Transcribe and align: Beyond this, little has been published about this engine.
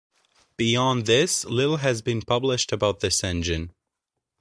Beyond 0.57 1.05
this, 1.05 1.45
little 1.45 1.77
has 1.77 2.01
been 2.01 2.23
published 2.23 2.71
about 2.71 3.01
this 3.01 3.23
engine. 3.23 3.71